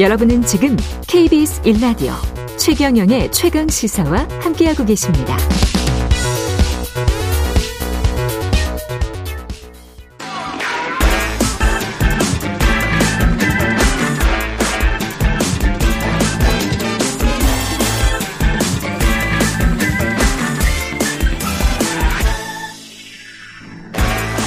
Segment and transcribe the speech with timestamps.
[0.00, 2.12] 여러분은 지금 KBS 1라디오
[2.58, 5.36] 최경영의 최강 시사와 함께하고 계십니다.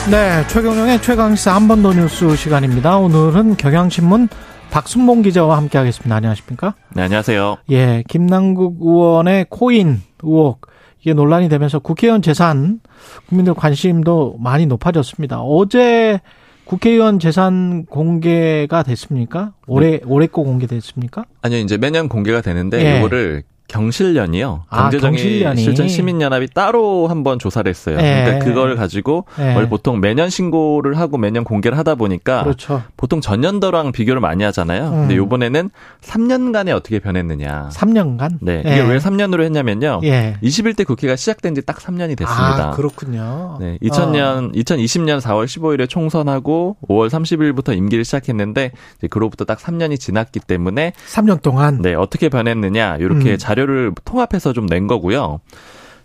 [0.09, 2.97] 네, 최경영의 최강시사 한 번 더 뉴스 시간입니다.
[2.97, 4.29] 오늘은 경향신문
[4.77, 6.15] 박순봉 기자와 함께 하겠습니다.
[6.15, 6.75] 안녕하십니까?
[6.93, 7.57] 네, 안녕하세요.
[7.71, 10.67] 예, 김남국 의원의 코인 의혹
[11.01, 12.79] 이게 논란이 되면서 국회의원 재산
[13.27, 15.41] 국민들 관심도 많이 높아졌습니다.
[15.41, 16.21] 어제
[16.65, 19.53] 국회의원 재산 공개가 됐습니까?
[19.65, 21.25] 올해 올해 거 공개됐습니까?
[21.41, 22.99] 아니요, 이제 매년 공개가 되는데 예.
[22.99, 24.63] 이거를 경실련이요.
[24.69, 25.61] 아, 경제정의 경실련이.
[25.61, 27.97] 실천 시민연합이 따로 한번 조사를 했어요.
[27.99, 28.23] 예.
[28.25, 29.53] 그러니까 그걸 가지고 예.
[29.53, 32.81] 원래 보통 매년 신고를 하고 매년 공개를 하다 보니까 그렇죠.
[32.97, 34.89] 보통 전년도랑 비교를 많이 하잖아요.
[34.91, 35.17] 근데 음.
[35.17, 35.69] 요번에는
[36.01, 37.69] 3년간에 어떻게 변했느냐.
[37.71, 38.37] 3년간?
[38.41, 38.63] 네.
[38.65, 38.71] 예.
[38.71, 40.01] 이게 왜 3년으로 했냐면요.
[40.03, 40.37] 예.
[40.41, 42.69] 21대 국회가 시작된 지 딱 3년이 됐습니다.
[42.69, 43.57] 아, 그렇군요.
[43.59, 48.71] 네, 2000년, 2020년 4월 15일에 총선하고 5월 30일부터 임기를 시작했는데
[49.09, 53.37] 그로부터 딱 3년이 지났기 때문에 3년 동안 네, 어떻게 변했느냐 이렇게 음.
[53.37, 55.39] 자료 를 통합해서 좀 낸 거고요.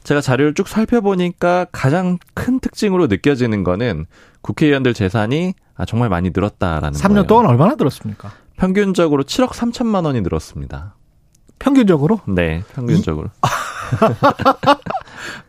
[0.04, 4.06] 제가 자료를 쭉 살펴보니까 가장 큰 특징으로 느껴지는 거는
[4.40, 7.26] 국회의원들 재산이 아, 정말 많이 늘었다라는 3년 거예요.
[7.26, 8.30] 동안 얼마나 들었습니까?
[8.56, 10.94] 평균적으로 7억 3천만 원이 늘었습니다.
[11.58, 13.28] 평균적으로 네, 평균적으로.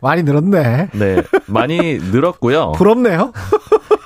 [0.00, 0.90] 많이 늘었네.
[0.92, 2.72] 네, 많이 늘었고요.
[2.72, 3.32] 부럽네요.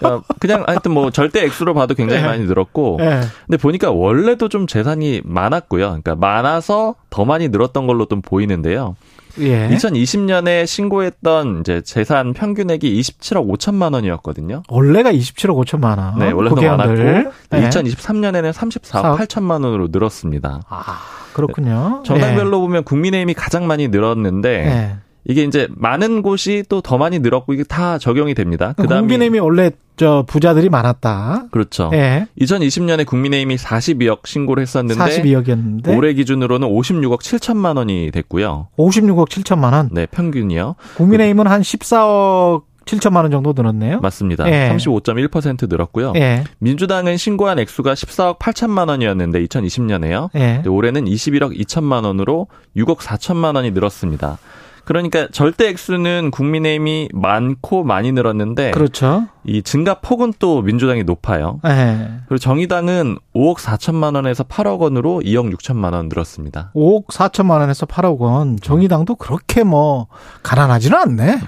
[0.03, 2.29] 어, 그냥 하여튼 뭐 절대 액수로 봐도 굉장히 네.
[2.29, 3.21] 많이 늘었고 예.
[3.47, 5.87] 근데 보니까 원래도 좀 재산이 많았고요.
[5.87, 8.97] 그러니까 많아서 더 많이 늘었던 걸로 좀 보이는데요.
[9.41, 9.69] 예.
[9.69, 14.63] 2020년에 신고했던 이제 재산 평균액이 27억 5천만 원이었거든요.
[14.69, 16.19] 원래가 27억 5천만 원.
[16.19, 17.05] 네, 원래 더 국회의원들.
[17.15, 17.69] 많았고 네.
[17.69, 19.19] 2023년에는 34억 사억.
[19.19, 20.63] 8천만 원으로 늘었습니다.
[20.69, 20.99] 아,
[21.35, 22.03] 그렇군요.
[22.05, 24.97] 정당별로 보면 국민의힘이 가장 많이 늘었는데 예.
[25.27, 25.33] 예.
[25.33, 28.73] 이게 이제 많은 곳이 또 더 많이 늘었고 이게 다 적용이 됩니다.
[28.77, 31.47] 그다음에 국민의힘이 원래 저 부자들이 많았다.
[31.51, 31.91] 그렇죠.
[31.93, 32.27] 예.
[32.41, 38.69] 2020년에 국민의힘이 42억 신고를 했었는데 42억이었는데 올해 기준으로는 56억 7천만 원이 됐고요.
[38.79, 39.91] 56억 7천만 원.
[39.93, 40.77] 네, 평균이요.
[40.97, 44.01] 국민의힘은 한 14억 7천만 원 정도 늘었네요.
[44.01, 44.49] 맞습니다.
[44.51, 44.73] 예.
[44.75, 46.15] 35.1% 늘었고요.
[46.17, 46.45] 예.
[46.59, 50.31] 민주당은 신고한 액수가 14억 8천만 원이었는데 2020년에요.
[50.37, 50.63] 예.
[50.67, 52.47] 올해는 21억 2천만 원으로
[52.77, 54.39] 6억 4천만 원이 늘었습니다.
[54.89, 59.27] 그러니까 절대 액수는 국민의힘이 많고 많이 늘었는데 그렇죠.
[59.45, 61.61] 이 증가 폭은 또 민주당이 높아요.
[61.67, 62.09] 예.
[62.27, 66.71] 그리고 정의당은 5억 4천만 원에서 8억 원으로 2억 6천만 원 늘었습니다.
[66.75, 68.57] 5억 4천만 원에서 8억 원.
[68.59, 70.07] 정의당도 그렇게 뭐
[70.43, 71.39] 가난하지는 않네.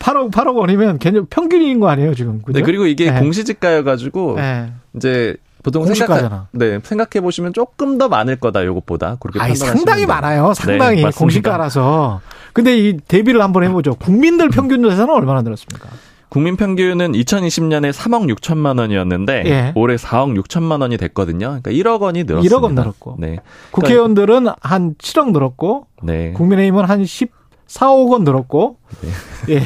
[0.00, 2.42] 8억 8억 원이면 걔는 평균인 거 아니에요 지금?
[2.42, 2.58] 그죠?
[2.58, 3.12] 네, 그리고 이게 예.
[3.12, 4.72] 공시지가여가지고 예.
[4.96, 6.28] 이제 보통 공시가잖아.
[6.28, 10.08] 생각 네 생각해 보시면 조금 더 많을 거다 요것보다 그렇게 아니 상당히 돼요.
[10.08, 10.54] 많아요.
[10.54, 11.10] 상당히 네.
[11.10, 12.20] 공시가라서.
[12.52, 13.94] 근데 이 대비를 한번 해보죠.
[13.96, 15.88] 국민들 평균 재산은 얼마나 늘었습니까?
[16.28, 19.72] 국민 평균은 2020년에 3억 6천만 원이었는데 예.
[19.74, 21.58] 올해 4억 6천만 원이 됐거든요.
[21.62, 22.56] 그러니까 1억 원이 늘었습니다.
[22.56, 23.16] 1억 원 늘었고.
[23.18, 23.38] 네.
[23.70, 26.32] 국회의원들은 한 7억 늘었고 네.
[26.32, 27.02] 국민의힘은 한
[27.68, 28.76] 14억 원 늘었고
[29.50, 29.62] 예.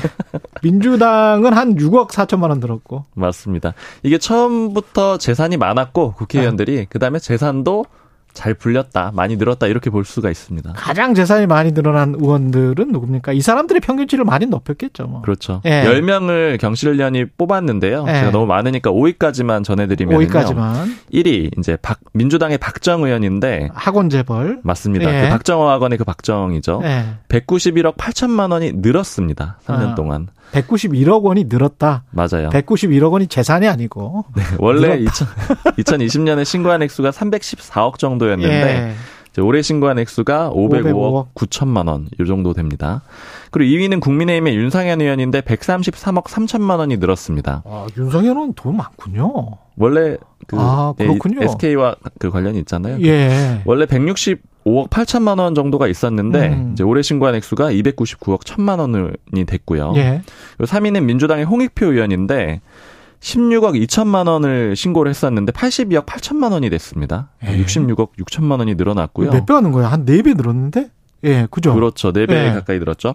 [0.62, 3.74] 민주당은 한 6억 4천만 원 늘었고 맞습니다.
[4.02, 6.14] 이게 처음부터 재산이 많았고 네.
[6.16, 7.86] 국회의원들이 그다음에 재산도
[8.32, 10.72] 잘 불렸다, 많이 늘었다 이렇게 볼 수가 있습니다.
[10.75, 13.32] 가장 재산이 많이 늘어난 의원들은 누굽니까?
[13.32, 15.06] 이 사람들의 평균치를 많이 높였겠죠.
[15.06, 15.22] 뭐.
[15.22, 15.60] 그렇죠.
[15.65, 15.84] 예.
[15.84, 18.04] 10명을 경실련이 뽑았는데요.
[18.09, 18.12] 예.
[18.12, 25.14] 제가 너무 많으니까 5위까지만 전해드리면 5위까지만 1위 이제 박 민주당의 박정 의원인데 학원 재벌 맞습니다.
[25.14, 25.22] 예.
[25.25, 26.81] 그 박정호 학원의 그 박정이죠.
[26.84, 27.04] 예.
[27.28, 29.59] 191억 8천만 원이 늘었습니다.
[29.66, 29.94] 3년 아.
[29.94, 30.28] 동안.
[30.53, 32.04] 191억 원이 늘었다.
[32.10, 32.50] 맞아요.
[32.50, 35.72] 191억 원이 재산이 아니고 네, 원래 늘었다.
[35.78, 38.94] 2000, 2020년에 신고한 액수가 314억 정도 였는데
[39.38, 39.41] 예.
[39.41, 43.00] 올해 신고한 액수가 505억 505억 9천만 원 이 정도 됩니다.
[43.50, 47.62] 그리고 2위는 국민의힘의 윤상현 의원인데 133억 3천만 원이 늘었습니다.
[47.65, 49.32] 아, 윤석열은 돈 많군요.
[49.78, 51.43] 원래 그 아, 예, 그렇군요.
[51.44, 52.99] SK와 그 관련이 있잖아요.
[53.06, 53.62] 예.
[53.64, 56.70] 원래 165억 8천만 원 정도가 있었는데 음.
[56.75, 59.94] 이제 올해 신고한 액수가 299억 1천만 원이 됐고요.
[59.96, 60.20] 예.
[60.58, 62.61] 그리고 3위는 민주당의 홍익표 의원인데
[63.22, 67.30] 16억 2천만 원을 신고를 했었는데 82억 8천만 원이 됐습니다.
[67.46, 67.56] 예.
[67.64, 69.30] 66억 6천만 원이 늘어났고요.
[69.30, 69.88] 몇 배 하는 거예요?
[69.88, 70.90] 한네배 늘었는데?
[71.24, 71.72] 예, 그죠?
[71.72, 72.12] 그렇죠.
[72.12, 72.50] 4배 예.
[72.52, 73.14] 가까이 늘었죠.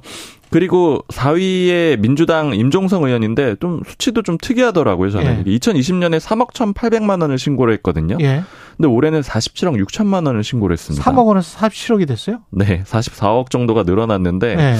[0.49, 5.11] 그리고 4위에 민주당 임종성 의원인데 좀 수치도 좀 특이하더라고요.
[5.11, 5.57] 저는 예.
[5.57, 8.17] 2020년에 3억 1,800만 원을 신고를 했거든요.
[8.21, 8.43] 예.
[8.77, 11.03] 근데 올해는 47억 6천만 원을 신고를 했습니다.
[11.03, 12.41] 3억 원에서 47억이 됐어요?
[12.51, 14.75] 네, 44억 정도가 늘어났는데 네.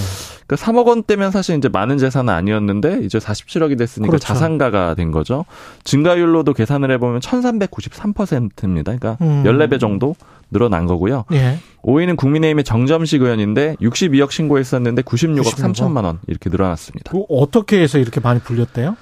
[0.46, 4.28] 그 3억 원대면 사실 이제 많은 재산은 아니었는데 이제 47억이 됐으니까 그렇죠.
[4.28, 5.46] 자산가가 된 거죠.
[5.84, 8.96] 증가율로도 계산을 해보면 1393%입니다.
[8.96, 9.44] 그러니까 음.
[9.44, 10.16] 14배 정도
[10.52, 11.26] 늘어난 거고요.
[11.34, 11.58] 예.
[11.84, 15.74] 5위는 국민의힘의 정점식 의원인데 62억 신고했었는데 96억 96억.
[15.74, 17.12] 3천만 원 이렇게 늘어났습니다.
[17.12, 18.96] 그 어떻게 해서 이렇게 많이 불렸대요?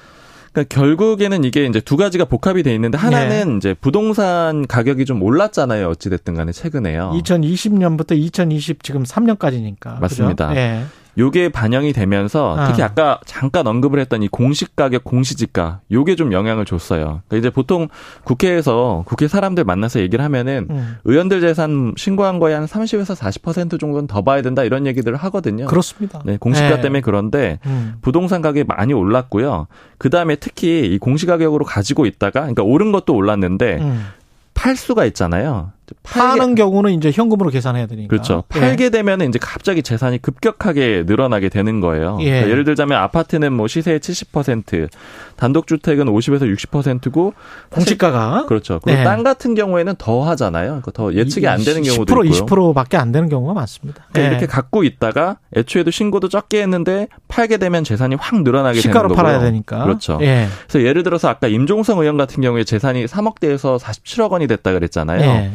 [0.55, 3.57] 그러니까 결국에는 이게 이제 두 가지가 복합이 돼 있는데 하나는 네.
[3.57, 5.89] 이제 부동산 가격이 좀 올랐잖아요.
[5.89, 7.11] 어찌 됐든 간에 최근에요.
[7.13, 9.99] 2020년부터 2020 지금 3년까지니까.
[9.99, 10.55] 맞습니다.
[10.55, 10.85] 예.
[11.17, 12.67] 요게 반영이 되면서 아.
[12.67, 17.21] 특히 아까 잠깐 언급을 했던 이 공시 가격, 공시지가 요게 좀 영향을 줬어요.
[17.27, 17.87] 그러니까 이제 보통
[18.23, 20.97] 국회에서 국회 사람들 만나서 얘기를 하면은 음.
[21.05, 25.67] 의원들 재산 신고한 거에 한 30에서 40% 정도는 더 봐야 된다 이런 얘기들을 하거든요.
[25.67, 26.21] 그렇습니다.
[26.25, 26.81] 네, 공시가 예.
[26.81, 27.95] 때문에 그런데 음.
[28.01, 29.67] 부동산 가격이 많이 올랐고요.
[29.97, 34.05] 그 다음에 특히 이 공시 가격으로 가지고 있다가, 그러니까 오른 것도 올랐는데 음.
[34.53, 35.71] 팔 수가 있잖아요.
[36.03, 38.07] 팔게- 파는 경우는 이제 현금으로 계산해야 되니까.
[38.07, 38.43] 그렇죠.
[38.55, 38.59] 예.
[38.59, 42.17] 팔게 되면은 이제 갑자기 재산이 급격하게 늘어나게 되는 거예요.
[42.21, 42.25] 예.
[42.25, 44.89] 그러니까 예를 들자면 아파트는 뭐 시세의 70%,
[45.35, 47.33] 단독주택은 50에서 60%고
[47.69, 48.79] 공시가가 그렇죠.
[48.83, 49.03] 그리고 네.
[49.03, 50.67] 땅 같은 경우에는 더 하잖아요.
[50.67, 52.45] 그러니까 더 예측이 안 되는 경우도 10% 있고요.
[52.45, 54.05] 20%밖에 안 되는 경우가 많습니다.
[54.11, 54.27] 그러니까 예.
[54.37, 59.23] 이렇게 갖고 있다가 애초에도 신고도 적게 했는데 팔게 되면 재산이 확 늘어나게 시가로 되는 거고요.
[59.23, 59.83] 팔아야 되니까.
[59.83, 60.17] 그렇죠.
[60.21, 60.47] 예.
[60.67, 65.51] 그래서 예를 들어서 아까 임종성 의원 같은 경우에 재산이 3억대에서 47억 원이 됐다 그랬잖아요.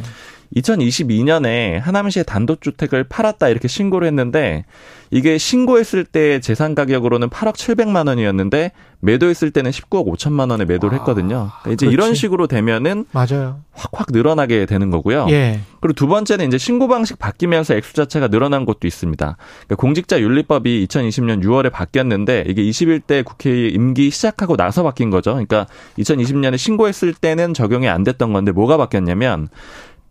[0.55, 0.59] 예.
[0.61, 4.65] 2022년에 하남시의 단독주택을 팔았다 이렇게 신고를 했는데
[5.09, 8.71] 이게 신고했을 때 재산 가격으로는 8억 700만 원이었는데
[9.01, 11.49] 매도했을 때는 19억 5천만 원에 매도를 했거든요.
[11.63, 11.93] 그러니까 이제 그렇지.
[11.93, 13.61] 이런 식으로 되면은 맞아요.
[13.73, 15.27] 확확 늘어나게 되는 거고요.
[15.29, 15.59] 예.
[15.81, 19.37] 그리고 두 번째는 이제 신고 방식 바뀌면서 액수 자체가 늘어난 것도 있습니다.
[19.65, 25.31] 그러니까 공직자 윤리법이 2020년 6월에 바뀌었는데 이게 21대 국회 임기 시작하고 나서 바뀐 거죠.
[25.31, 29.49] 그러니까 2020년에 신고했을 때는 적용이 안 됐던 건데 뭐가 바뀌었냐면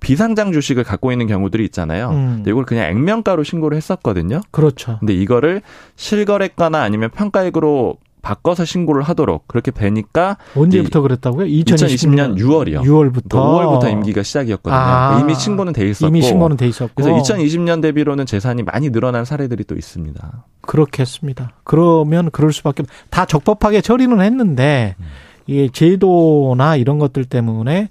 [0.01, 2.11] 비상장 주식을 갖고 있는 경우들이 있잖아요.
[2.11, 2.45] 음.
[2.47, 4.41] 이걸 그냥 액면가로 신고를 했었거든요.
[4.51, 4.97] 그렇죠.
[4.99, 5.63] 근데 이거를
[5.97, 11.47] 실거래가나 아니면 평가액으로 바꿔서 신고를 하도록 그렇게 되니까 언제부터 그랬다고요?
[11.47, 12.83] 2020년 6월이요.
[12.83, 13.29] 6월부터.
[13.31, 14.79] 5월부터 임기가 시작이었거든요.
[14.79, 15.09] 아.
[15.09, 16.93] 그러니까 이미 신고는 돼 있었고 이미 신고는 돼 있었고.
[17.03, 20.45] 그래서 2020년 대비로는 재산이 많이 늘어난 사례들이 또 있습니다.
[20.61, 21.53] 그렇겠습니다.
[21.65, 25.05] 그러면 그럴 수밖에 없- 다 적법하게 처리는 했는데 음.
[25.47, 27.89] 이게 제도나 이런 것들 때문에 확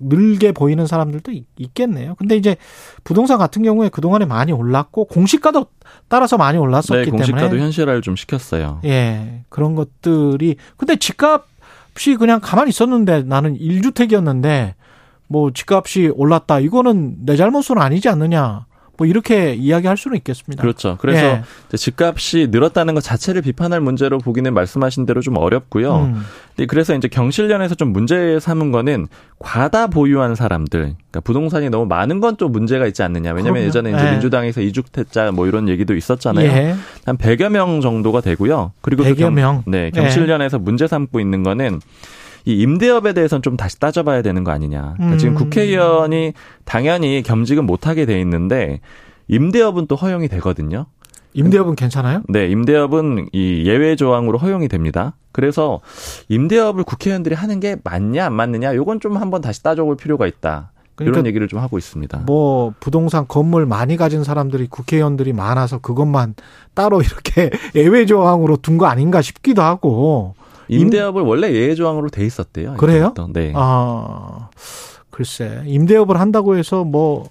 [0.00, 2.14] 늘게 보이는 사람들도 있- 있겠네요.
[2.16, 2.56] 근데 이제
[3.04, 5.66] 부동산 같은 경우에 그동안에 많이 올랐고 공시가도
[6.08, 8.80] 따라서 많이 올랐었기 네, 공시가도 때문에 현실화를 좀 시켰어요.
[8.84, 14.74] 예, 그런 것들이 근데 집값이 그냥 가만히 있었는데 나는 1주택이었는데
[15.26, 16.60] 뭐 집값이 올랐다.
[16.60, 18.66] 이거는 내 잘못은 아니지 않느냐.
[18.98, 20.60] 뭐 이렇게 이야기할 수는 있겠습니다.
[20.60, 20.98] 그렇죠.
[21.00, 21.42] 그래서 예.
[21.76, 25.96] 집값이 늘었다는 것 자체를 비판할 문제로 보기는 말씀하신 대로 좀 어렵고요.
[26.14, 26.22] 음.
[26.66, 29.06] 그래서 이제 경실련에서 좀 문제 삼은 거는
[29.38, 33.30] 과다 보유한 사람들, 그러니까 부동산이 너무 많은 건 좀 문제가 있지 않느냐.
[33.30, 33.66] 왜냐하면 그럼요.
[33.68, 34.10] 예전에 이제 예.
[34.12, 36.46] 민주당에서 이주택자 뭐 이런 얘기도 있었잖아요.
[36.46, 36.74] 예.
[37.06, 38.72] 한 100여 명 정도가 되고요.
[38.80, 39.62] 그리고 또 100여 경- 명.
[39.66, 39.90] 네, 예.
[39.90, 41.80] 경실련에서 문제 삼고 있는 거는
[42.48, 44.94] 이 임대업에 대해서는 좀 다시 따져봐야 되는 거 아니냐.
[44.94, 45.18] 그러니까 음.
[45.18, 46.32] 지금 국회의원이
[46.64, 48.80] 당연히 겸직은 못하게 돼 있는데
[49.28, 50.86] 임대업은 또 허용이 되거든요.
[51.34, 52.22] 임대업은 괜찮아요?
[52.26, 55.14] 네, 임대업은 이 예외 조항으로 허용이 됩니다.
[55.30, 55.80] 그래서
[56.30, 60.72] 임대업을 국회의원들이 하는 게 맞냐 안 맞느냐 요건 좀 한번 다시 따져볼 필요가 있다.
[60.94, 62.22] 그러니까 이런 얘기를 좀 하고 있습니다.
[62.24, 66.34] 뭐 부동산 건물 많이 가진 사람들이 국회의원들이 많아서 그것만
[66.72, 70.34] 따로 이렇게 예외 조항으로 둔 거 아닌가 싶기도 하고.
[70.68, 72.74] 임대업을 원래 예외 조항으로 돼 있었대요.
[72.74, 73.14] 그래요?
[73.32, 73.52] 네.
[73.54, 74.48] 아,
[75.10, 75.62] 글쎄.
[75.66, 77.28] 임대업을 한다고 해서 뭐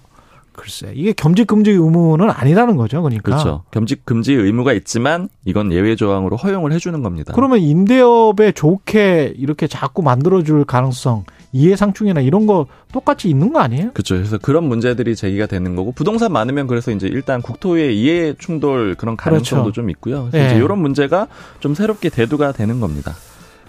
[0.58, 0.92] 글쎄.
[0.94, 3.00] 이게 겸직 금지 의무는 아니라는 거죠.
[3.00, 3.22] 그러니까.
[3.22, 3.62] 그렇죠.
[3.70, 7.32] 겸직 금지 의무가 있지만 이건 예외 조항으로 허용을 해주는 겁니다.
[7.34, 13.92] 그러면 임대업에 좋게 이렇게 자꾸 만들어 줄 가능성, 이해상충이나 이런 거 똑같이 있는 거 아니에요?
[13.92, 14.16] 그렇죠.
[14.16, 19.16] 그래서 그런 문제들이 제기가 되는 거고 부동산 많으면 그래서 이제 일단 국토의 이해 충돌 그런
[19.16, 19.74] 가능성도 그렇죠.
[19.80, 20.28] 좀 있고요.
[20.30, 20.46] 그래서 네.
[20.56, 21.28] 이제 이런 문제가
[21.60, 23.14] 좀 새롭게 대두가 되는 겁니다.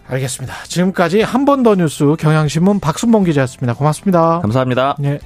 [0.08, 0.55] 알겠습니다.
[0.67, 3.75] 지금까지 한 번 더 뉴스 경향신문 박순봉 기자였습니다.
[3.75, 4.39] 고맙습니다.
[4.39, 4.96] 감사합니다.
[4.98, 5.19] 네.